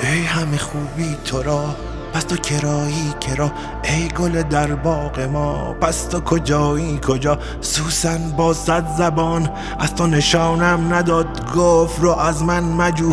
[0.00, 1.76] ای همه خوبی تو را
[2.12, 3.50] پس تو کرایی کرا
[3.84, 10.06] ای گل در باغ ما پس تو کجایی؟ کجا؟ سوسن با صد زبان از تو
[10.06, 13.12] نشانم نداد گفت رو از من مجو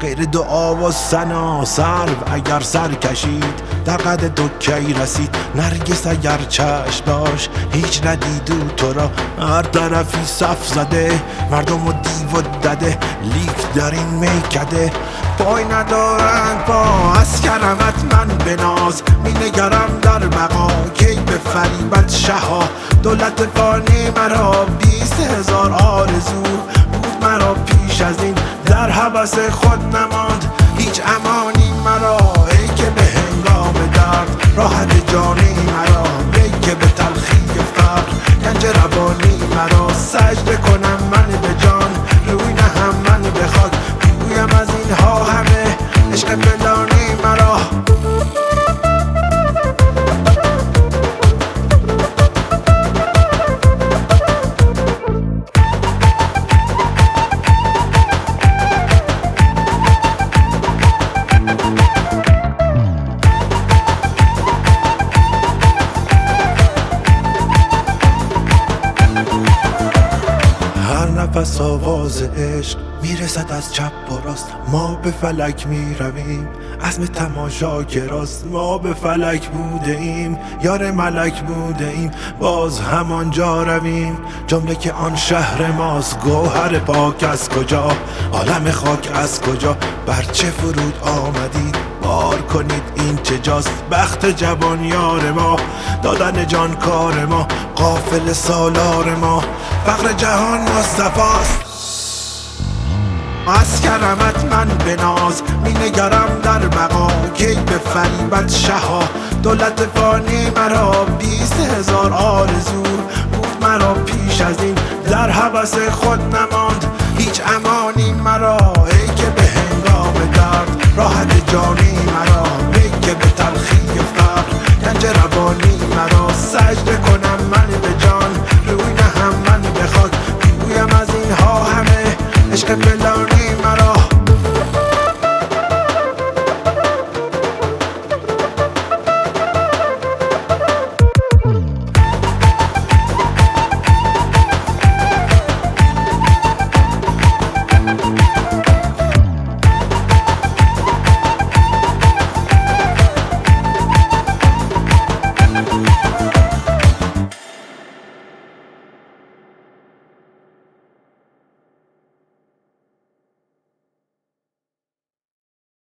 [0.00, 5.36] غیر دعا و سنا سرو اگر سر کشید در قد تو کی رسید.
[5.54, 9.10] نرگس اگر چشم داشت هیچ ندیدو تو را.
[9.38, 11.20] هر طرفی صف زده
[11.50, 12.98] مردم و دیو و دده.
[13.22, 14.92] لیک در این میکده.
[15.38, 20.68] پای ندارند با از کرمت من بناز می نگرم در بقا.
[20.94, 22.68] کی به فریبت شها.
[23.02, 26.42] دولت فانی مرا بیست هزار آرزو
[26.92, 28.34] بود مرا پیش از این.
[28.68, 32.18] در حبس خود نماند هیچ امانی مرا.
[32.50, 35.47] ای که به هنگام درد راحت جانی
[71.08, 72.87] هر نفس آواز عشق.
[73.02, 74.46] می‌رسد از چپ و راست.
[74.68, 76.48] ما به فلک می‌رویم.
[76.82, 77.80] عزم تماشا
[78.10, 82.10] راست ما به فلک بوده ایم یار ملک بوده ایم
[82.40, 84.18] باز همانجا رویم.
[84.46, 86.20] جمله که آن شهر ماست.
[86.20, 87.90] گوهر پاک از کجا؟
[88.32, 89.76] عالم خاک از کجا؟
[90.06, 95.56] بر چه فرود آمدید؟ بار کنید این چه جاست؟ بخت جوان یار ما.
[96.02, 97.46] دادن جان کار ما.
[97.76, 99.42] قافل سالار ما.
[99.86, 101.67] فقر جهان مصطفاست
[103.50, 107.08] از کرمت من به ناز می نگرم در بقا.
[107.34, 109.02] کی به فریبت شها؟
[109.42, 112.82] دولت فانی مرا بیست هزار آرزو
[113.32, 114.74] بود مرا پیش از این.
[115.10, 116.84] در حبس خود نماند
[117.18, 117.77] هیچ امانی